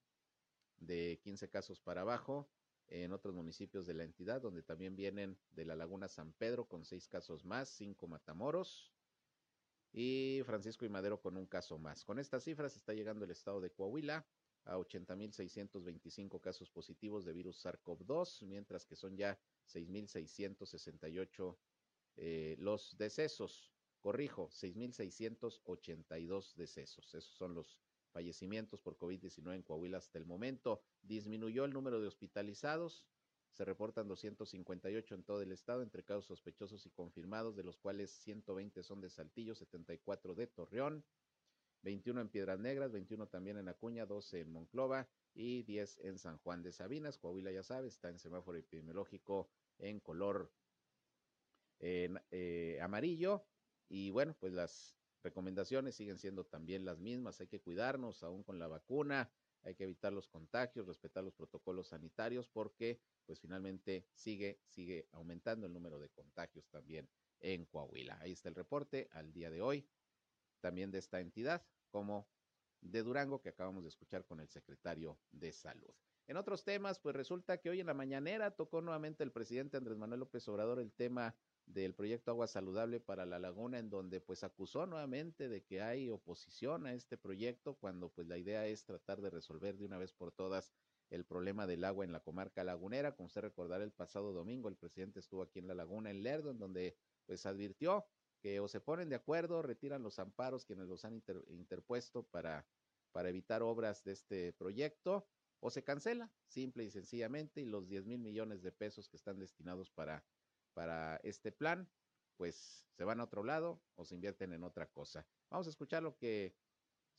[0.78, 2.50] de 15 casos para abajo
[2.92, 6.84] en otros municipios de la entidad, donde también vienen de la Laguna San Pedro con
[6.84, 8.92] seis casos más, cinco Matamoros,
[9.94, 12.04] y Francisco y Madero con un caso más.
[12.04, 14.26] Con estas cifras está llegando el estado de Coahuila
[14.66, 19.40] a 80.625 casos positivos de virus SARS-CoV-2, mientras que son ya
[19.74, 21.58] 6.668
[22.18, 23.72] eh, los decesos.
[24.00, 27.14] Corrijo, 6.682 decesos.
[27.14, 27.78] Esos son los
[28.12, 30.82] fallecimientos por COVID-19 en Coahuila hasta el momento.
[31.02, 33.06] Disminuyó el número de hospitalizados.
[33.52, 38.12] Se reportan 258 en todo el estado entre casos sospechosos y confirmados, de los cuales
[38.12, 41.04] 120 son de Saltillo, 74 de Torreón,
[41.84, 46.38] 21 en Piedras Negras, 21 también en Acuña, 12 en Monclova y 10 en San
[46.38, 47.18] Juan de Sabinas.
[47.18, 50.52] Coahuila, ya sabes, está en semáforo epidemiológico en color
[51.80, 53.44] eh, amarillo.
[53.90, 57.40] Y bueno, pues las recomendaciones siguen siendo también las mismas.
[57.42, 59.32] Hay que cuidarnos aún con la vacuna,
[59.64, 65.68] hay que evitar los contagios, respetar los protocolos sanitarios, porque pues finalmente sigue, sigue aumentando
[65.68, 68.18] el número de contagios también en Coahuila.
[68.22, 69.88] Ahí está el reporte al día de hoy,
[70.60, 72.28] también de esta entidad, como
[72.82, 75.94] de Durango, que acabamos de escuchar con el secretario de Salud.
[76.28, 79.98] En otros temas, pues resulta que hoy en la mañanera tocó nuevamente el presidente Andrés
[79.98, 81.36] Manuel López Obrador el tema
[81.74, 86.10] del proyecto Agua Saludable para la Laguna, en donde pues acusó nuevamente de que hay
[86.10, 90.14] oposición a este proyecto, cuando pues la idea es tratar de resolver de una vez
[90.14, 90.72] por todas
[91.10, 93.16] el problema del agua en la comarca lagunera.
[93.16, 96.52] Como usted recordará, el pasado domingo el presidente estuvo aquí en la laguna, en Lerdo,
[96.52, 98.06] en donde pues advirtió
[98.42, 102.66] que o se ponen de acuerdo, retiran los amparos quienes los han interpuesto para,
[103.12, 105.28] para evitar obras de este proyecto,
[105.60, 109.38] o se cancela, simple y sencillamente, y los 10 mil millones de pesos que están
[109.38, 110.26] destinados para
[110.74, 111.90] para este plan,
[112.38, 115.28] pues se van a otro lado o se invierten en otra cosa.
[115.50, 116.56] Vamos a escuchar lo que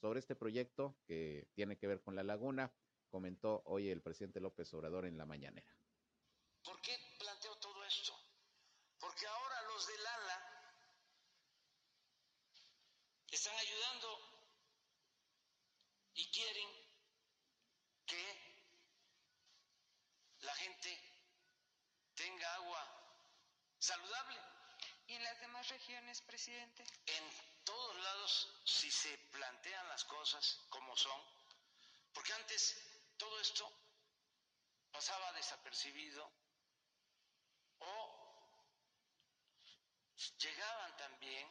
[0.00, 2.72] sobre este proyecto que tiene que ver con la laguna
[3.08, 5.76] comentó hoy el presidente López Obrador en la mañanera.
[6.64, 8.12] ¿Por qué planteo todo esto?
[8.98, 10.52] Porque ahora los del ALA
[13.30, 14.08] están ayudando
[16.14, 16.68] y quieren
[18.06, 18.24] que
[20.40, 20.98] la gente
[22.14, 23.02] tenga agua
[23.78, 24.38] saludable.
[25.06, 26.84] ¿Y en las demás regiones, presidente?
[27.06, 27.24] En
[27.64, 31.18] todos lados, si se plantean las cosas como son,
[32.12, 32.76] porque antes
[33.16, 33.70] todo esto
[34.90, 36.30] pasaba desapercibido
[37.78, 38.22] o
[40.38, 41.48] llegaban también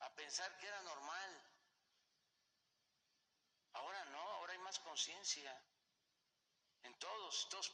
[0.00, 1.30] a pensar que era normal.
[3.72, 5.50] Ahora no, ahora hay más conciencia
[6.82, 7.72] en todos, todos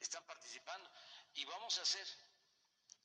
[0.00, 0.90] están participando
[1.34, 2.06] y vamos a hacer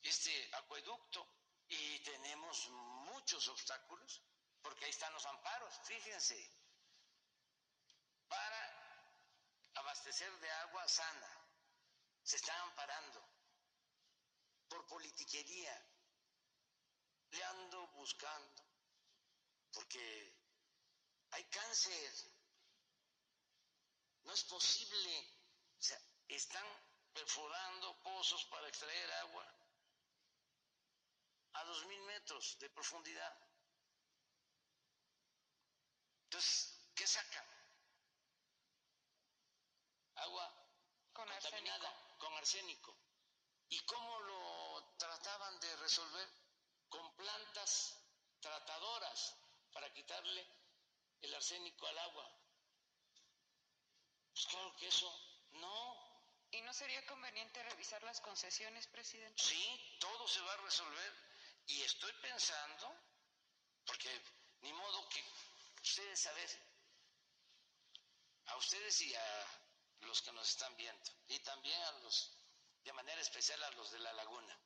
[0.02, 1.39] este acueducto
[1.70, 4.22] y tenemos muchos obstáculos
[4.62, 6.52] porque ahí están los amparos, fíjense,
[8.28, 8.62] para
[9.76, 11.46] abastecer de agua sana.
[12.24, 13.24] Se están amparando
[14.68, 15.86] por politiquería.
[17.32, 18.64] Le ando buscando
[19.72, 20.36] porque
[21.32, 22.14] hay cáncer.
[24.24, 25.40] No es posible.
[25.78, 26.66] O sea, están
[27.14, 29.60] perforando pozos para extraer agua
[31.54, 33.38] a dos mil metros de profundidad.
[36.26, 37.46] Entonces, ¿qué sacan?
[40.16, 40.60] Agua
[41.14, 42.18] con contaminada arsénico.
[42.20, 42.98] con arsénico.
[43.70, 46.30] ¿Y cómo lo trataban de resolver?
[46.90, 48.00] Con plantas
[48.40, 49.36] tratadoras
[49.72, 50.48] para quitarle
[51.22, 52.40] el arsénico al agua.
[54.34, 55.12] Pues claro que eso
[55.52, 56.10] no.
[56.52, 59.42] ¿Y no sería conveniente revisar las concesiones, presidente?
[59.44, 61.29] Sí, todo se va a resolver
[61.70, 62.96] y estoy pensando,
[63.86, 64.10] porque
[64.62, 65.24] ni modo que
[65.84, 66.50] ustedes saben,
[68.48, 69.46] a ustedes y a
[70.02, 72.32] los que nos están viendo, y también a los,
[72.84, 74.60] de manera especial a los de la laguna.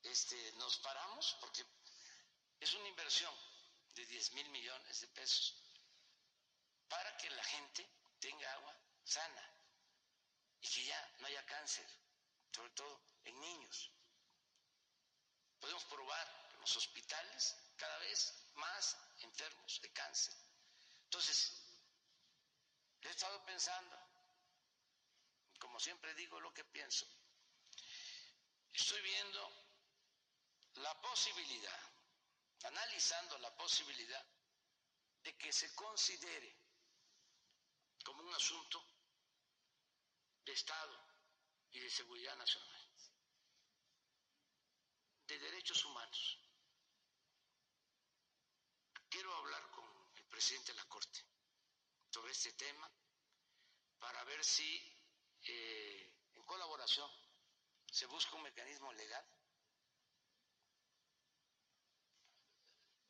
[0.00, 1.66] Este, nos paramos porque
[2.60, 3.34] es una inversión
[3.94, 5.60] de 10 mil millones de pesos
[6.88, 7.86] para que la gente
[8.20, 8.74] tenga agua
[9.04, 9.54] sana
[10.60, 11.86] y que ya no haya cáncer,
[12.54, 13.90] sobre todo en niños.
[15.60, 20.34] Podemos probar en los hospitales cada vez más enfermos de cáncer.
[21.04, 21.62] Entonces,
[23.02, 23.96] he estado pensando,
[25.58, 27.06] como siempre digo lo que pienso,
[28.72, 29.68] estoy viendo
[30.74, 31.80] la posibilidad,
[32.64, 34.24] analizando la posibilidad
[35.22, 36.56] de que se considere
[38.04, 38.84] como un asunto
[40.44, 40.98] de Estado
[41.72, 42.77] y de seguridad nacional
[45.28, 46.38] de derechos humanos.
[49.10, 49.84] Quiero hablar con
[50.16, 51.20] el presidente de la Corte
[52.10, 52.90] sobre este tema
[53.98, 54.80] para ver si
[55.42, 57.10] eh, en colaboración
[57.90, 59.26] se busca un mecanismo legal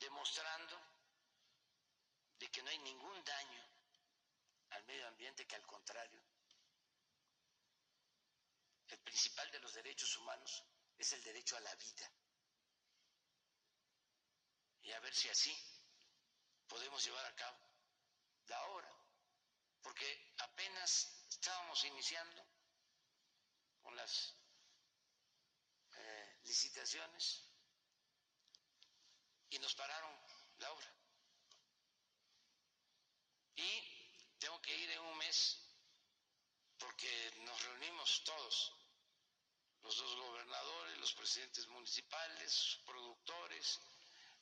[0.00, 0.76] demostrando
[2.38, 3.62] de que no hay ningún daño
[4.70, 6.20] al medio ambiente que al contrario.
[8.88, 10.64] El principal de los derechos humanos
[10.98, 12.10] es el derecho a la vida.
[14.82, 15.56] Y a ver si así
[16.66, 17.58] podemos llevar a cabo
[18.46, 18.92] la obra,
[19.82, 22.46] porque apenas estábamos iniciando
[23.82, 24.34] con las
[25.92, 27.44] eh, licitaciones
[29.50, 30.14] y nos pararon
[30.58, 30.94] la obra.
[33.56, 35.68] Y tengo que ir en un mes
[36.78, 38.72] porque nos reunimos todos,
[39.82, 43.80] los dos gobernadores, los presidentes municipales, productores,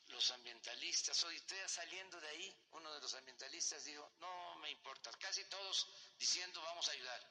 [0.09, 1.23] los ambientalistas.
[1.23, 5.87] Hoy estoy saliendo de ahí, uno de los ambientalistas dijo, no me importa, casi todos
[6.19, 7.23] diciendo vamos a ayudar.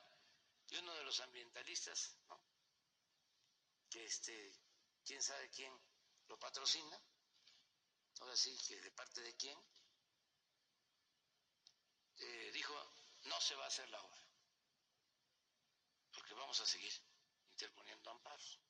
[0.70, 2.40] Y uno de los ambientalistas, ¿no?
[3.90, 4.56] que este,
[5.04, 5.74] quién sabe quién
[6.28, 6.98] lo patrocina,
[8.22, 9.60] ahora sí que de parte de quién,
[12.20, 12.74] eh, dijo,
[13.26, 14.24] no se va a hacer la obra,
[16.14, 16.94] porque vamos a seguir
[17.52, 18.65] interponiendo amparos.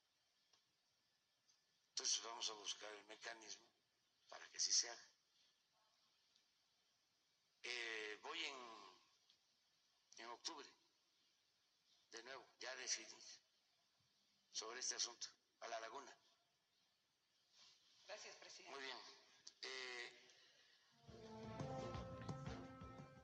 [1.95, 3.63] Entonces vamos a buscar el mecanismo
[4.27, 5.10] para que así se haga.
[7.63, 8.55] Eh, voy en,
[10.17, 10.67] en octubre,
[12.12, 13.15] de nuevo, ya decidí
[14.51, 15.29] sobre este asunto,
[15.62, 16.13] a la laguna.
[18.08, 18.75] Gracias, presidente.
[18.75, 18.97] Muy bien.
[19.62, 20.12] Eh,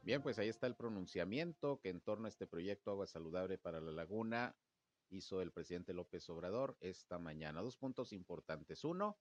[0.04, 3.82] Bien, pues ahí está el pronunciamiento que en torno a este proyecto Agua Saludable para
[3.82, 4.56] la Laguna
[5.12, 7.62] hizo el presidente López Obrador esta mañana.
[7.62, 8.84] Dos puntos importantes.
[8.84, 9.18] Uno,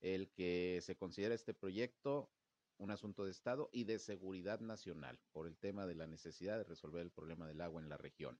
[0.00, 2.30] el que se considera este proyecto
[2.78, 6.64] un asunto de Estado y de seguridad nacional por el tema de la necesidad de
[6.64, 8.38] resolver el problema del agua en la región.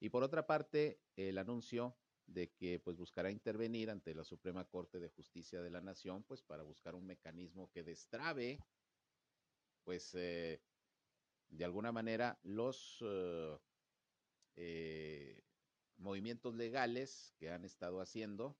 [0.00, 1.96] Y por otra parte, el anuncio
[2.26, 6.42] de que pues buscará intervenir ante la Suprema Corte de Justicia de la Nación, pues
[6.42, 8.60] para buscar un mecanismo que destrabe,
[9.84, 10.62] pues eh,
[11.48, 13.58] de alguna manera los uh,
[14.56, 15.42] eh,
[15.98, 18.56] movimientos legales que han estado haciendo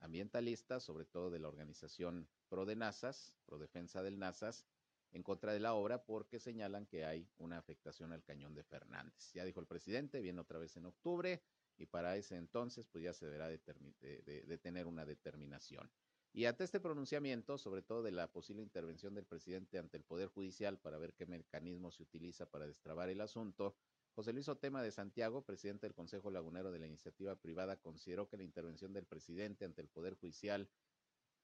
[0.00, 4.66] ambientalistas, sobre todo de la organización Pro de Nazas, Pro Defensa del Nazas,
[5.12, 9.32] en contra de la obra porque señalan que hay una afectación al cañón de Fernández.
[9.32, 11.42] Ya dijo el presidente, viene otra vez en octubre
[11.78, 13.58] y para ese entonces pues ya se deberá de,
[14.00, 15.90] de, tener una determinación.
[16.32, 20.28] Y ante este pronunciamiento, sobre todo de la posible intervención del presidente ante el Poder
[20.28, 23.74] Judicial para ver qué mecanismo se utiliza para destrabar el asunto,
[24.16, 28.38] José Luis Otema de Santiago, presidente del Consejo Lagunero de la Iniciativa Privada, consideró que
[28.38, 30.70] la intervención del presidente ante el Poder Judicial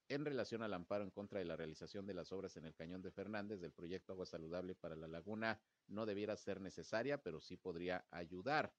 [0.08, 3.02] en relación al amparo en contra de la realización de las obras en el Cañón
[3.02, 7.58] de Fernández del proyecto Agua Saludable para la Laguna no debiera ser necesaria, pero sí
[7.58, 8.72] podría ayudar.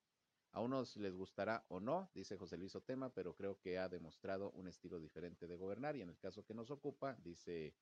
[0.53, 4.49] A unos les gustará o no, dice José Luis Otema, pero creo que ha demostrado
[4.53, 7.75] un estilo diferente de gobernar y en el caso que nos ocupa, dice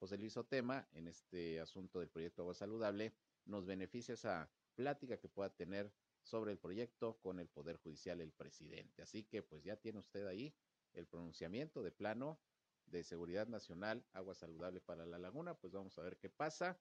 [0.00, 3.12] José Luis Otema, en este asunto del proyecto Agua Saludable,
[3.44, 8.32] nos beneficia esa plática que pueda tener sobre el proyecto con el Poder Judicial el
[8.32, 9.02] presidente.
[9.02, 10.54] Así que pues ya tiene usted ahí
[10.94, 12.38] el pronunciamiento de plano
[12.86, 16.78] de Seguridad Nacional, Agua Saludable para la Laguna, pues vamos a ver qué pasa.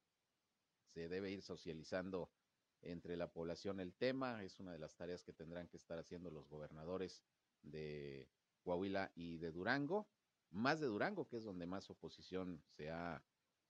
[0.84, 2.30] Se debe ir socializando
[2.82, 6.32] entre la población el tema, es una de las tareas que tendrán que estar haciendo
[6.32, 7.24] los gobernadores
[7.62, 8.28] de
[8.64, 10.10] Coahuila y de Durango,
[10.50, 13.24] más de Durango, que es donde más oposición se ha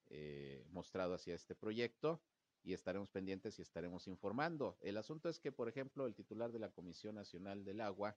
[0.07, 2.21] eh, mostrado hacia este proyecto,
[2.63, 4.77] y estaremos pendientes y estaremos informando.
[4.81, 8.15] El asunto es que, por ejemplo, el titular de la Comisión Nacional del Agua,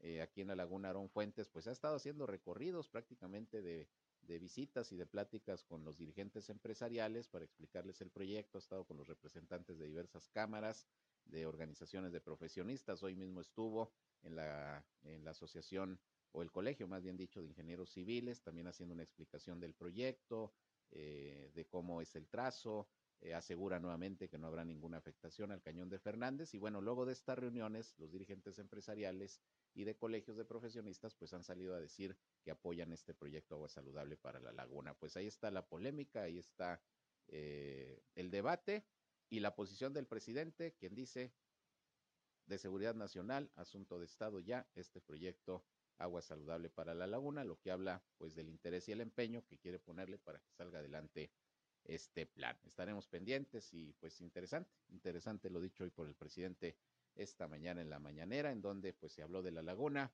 [0.00, 3.88] eh, aquí en la Laguna Arón Fuentes, pues ha estado haciendo recorridos prácticamente de,
[4.22, 8.84] de, visitas y de pláticas con los dirigentes empresariales para explicarles el proyecto, ha estado
[8.84, 10.86] con los representantes de diversas cámaras,
[11.26, 13.92] de organizaciones de profesionistas, hoy mismo estuvo
[14.22, 15.98] en la, en la asociación
[16.32, 20.52] o el colegio, más bien dicho, de ingenieros civiles, también haciendo una explicación del proyecto,
[20.90, 22.88] eh, de cómo es el trazo,
[23.24, 26.52] eh, asegura nuevamente que no habrá ninguna afectación al cañón de Fernández.
[26.52, 29.40] Y bueno, luego de estas reuniones, los dirigentes empresariales
[29.72, 33.70] y de colegios de profesionistas pues han salido a decir que apoyan este proyecto Agua
[33.70, 34.92] Saludable para la Laguna.
[34.92, 36.82] Pues ahí está la polémica, ahí está
[37.28, 38.84] eh, el debate
[39.30, 41.32] y la posición del presidente, quien dice
[42.44, 45.64] de seguridad nacional, asunto de Estado ya, este proyecto
[45.96, 49.56] Agua Saludable para la Laguna, lo que habla pues del interés y el empeño que
[49.56, 51.30] quiere ponerle para que salga adelante
[51.84, 52.56] este plan.
[52.64, 56.76] Estaremos pendientes y pues interesante, interesante lo dicho hoy por el presidente
[57.14, 60.12] esta mañana en la mañanera, en donde pues se habló de la laguna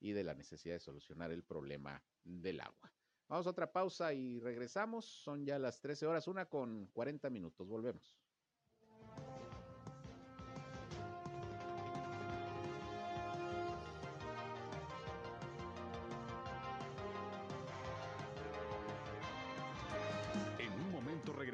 [0.00, 2.92] y de la necesidad de solucionar el problema del agua.
[3.28, 5.06] Vamos a otra pausa y regresamos.
[5.06, 7.66] Son ya las 13 horas, una con 40 minutos.
[7.66, 8.21] Volvemos.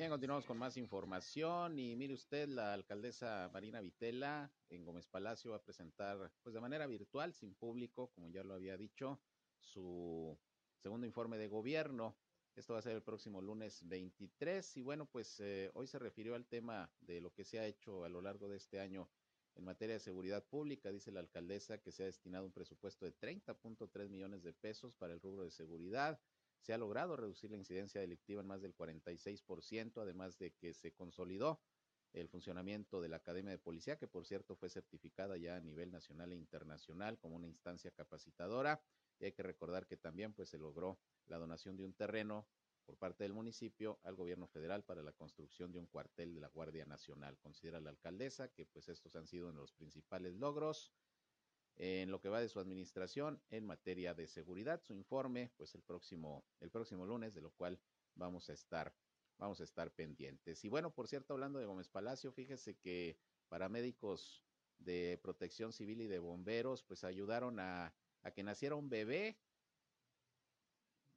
[0.00, 5.50] Bien, continuamos con más información y mire usted, la alcaldesa Marina Vitela en Gómez Palacio
[5.50, 9.20] va a presentar, pues de manera virtual, sin público, como ya lo había dicho,
[9.58, 10.38] su
[10.78, 12.16] segundo informe de gobierno.
[12.56, 16.34] Esto va a ser el próximo lunes 23 y bueno, pues eh, hoy se refirió
[16.34, 19.10] al tema de lo que se ha hecho a lo largo de este año
[19.54, 20.90] en materia de seguridad pública.
[20.90, 25.12] Dice la alcaldesa que se ha destinado un presupuesto de 30.3 millones de pesos para
[25.12, 26.18] el rubro de seguridad
[26.60, 30.92] se ha logrado reducir la incidencia delictiva en más del 46%, además de que se
[30.92, 31.60] consolidó
[32.12, 35.90] el funcionamiento de la Academia de Policía, que por cierto fue certificada ya a nivel
[35.90, 38.82] nacional e internacional como una instancia capacitadora.
[39.18, 42.46] Y hay que recordar que también pues se logró la donación de un terreno
[42.84, 46.48] por parte del municipio al gobierno federal para la construcción de un cuartel de la
[46.48, 47.38] Guardia Nacional.
[47.38, 50.90] Considera la alcaldesa que pues estos han sido los principales logros
[51.82, 54.82] en lo que va de su administración en materia de seguridad.
[54.82, 57.80] Su informe, pues el próximo, el próximo lunes, de lo cual
[58.14, 58.94] vamos a estar,
[59.38, 60.62] vamos a estar pendientes.
[60.62, 63.18] Y bueno, por cierto, hablando de Gómez Palacio, fíjese que
[63.48, 64.44] paramédicos
[64.78, 69.38] de protección civil y de bomberos, pues ayudaron a, a que naciera un bebé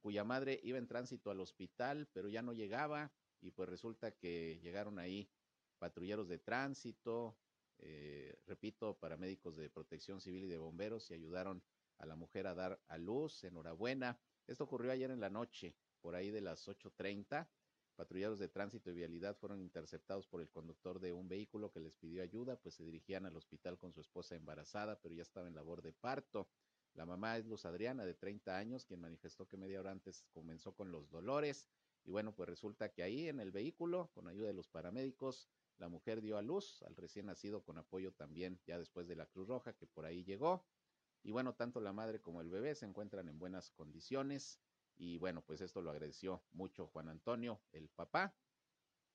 [0.00, 3.12] cuya madre iba en tránsito al hospital, pero ya no llegaba,
[3.42, 5.30] y pues resulta que llegaron ahí
[5.78, 7.36] patrulleros de tránsito,
[7.78, 11.62] eh, repito, paramédicos de protección civil y de bomberos y ayudaron
[11.98, 13.44] a la mujer a dar a luz.
[13.44, 14.18] Enhorabuena.
[14.46, 17.48] Esto ocurrió ayer en la noche, por ahí de las 8.30.
[17.96, 21.94] Patrullados de tránsito y vialidad fueron interceptados por el conductor de un vehículo que les
[21.94, 25.54] pidió ayuda, pues se dirigían al hospital con su esposa embarazada, pero ya estaba en
[25.54, 26.48] labor de parto.
[26.94, 30.74] La mamá es Luz Adriana, de 30 años, quien manifestó que media hora antes comenzó
[30.74, 31.68] con los dolores.
[32.04, 35.48] Y bueno, pues resulta que ahí en el vehículo, con ayuda de los paramédicos,
[35.78, 39.26] la mujer dio a luz al recién nacido con apoyo también ya después de la
[39.26, 40.64] Cruz Roja que por ahí llegó.
[41.22, 44.60] Y bueno, tanto la madre como el bebé se encuentran en buenas condiciones.
[44.96, 48.36] Y bueno, pues esto lo agradeció mucho Juan Antonio, el papá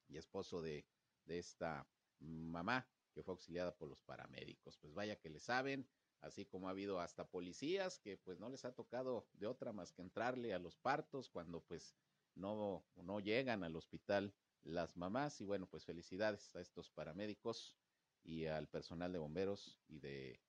[0.08, 0.86] y esposo de,
[1.26, 1.88] de esta
[2.20, 4.78] mamá que fue auxiliada por los paramédicos.
[4.78, 5.88] Pues vaya que le saben,
[6.22, 9.94] así como ha habido hasta policías que pues no les ha tocado de otra más
[9.94, 11.96] que entrarle a los partos cuando pues
[12.36, 14.34] no, no llegan al hospital
[14.64, 17.76] las mamás y bueno, pues felicidades a estos paramédicos
[18.24, 20.42] y al personal de bomberos y de,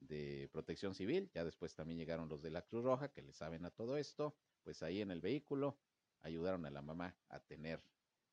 [0.00, 1.30] de protección civil.
[1.34, 4.36] Ya después también llegaron los de la Cruz Roja que le saben a todo esto,
[4.62, 5.78] pues ahí en el vehículo
[6.20, 7.82] ayudaron a la mamá a tener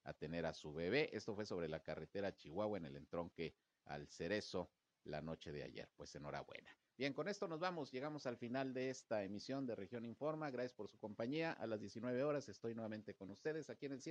[0.03, 1.09] a tener a su bebé.
[1.13, 3.55] Esto fue sobre la carretera Chihuahua en el entronque
[3.85, 4.71] al Cerezo
[5.03, 5.89] la noche de ayer.
[5.95, 6.69] Pues enhorabuena.
[6.97, 7.91] Bien, con esto nos vamos.
[7.91, 10.51] Llegamos al final de esta emisión de Región Informa.
[10.51, 11.53] Gracias por su compañía.
[11.53, 14.01] A las 19 horas estoy nuevamente con ustedes aquí en el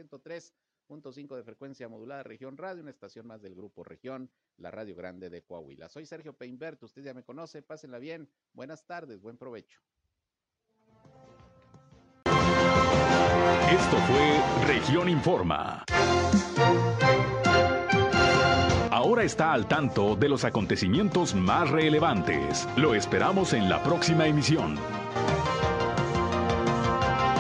[0.89, 5.31] 103.5 de frecuencia modulada Región Radio, una estación más del Grupo Región, la Radio Grande
[5.31, 5.89] de Coahuila.
[5.89, 7.63] Soy Sergio Peinbert, usted ya me conoce.
[7.63, 8.29] Pásenla bien.
[8.53, 9.81] Buenas tardes, buen provecho.
[13.71, 15.85] Esto fue Región Informa.
[18.91, 22.69] Ahora está al tanto de los acontecimientos más relevantes.
[22.77, 24.77] Lo esperamos en la próxima emisión.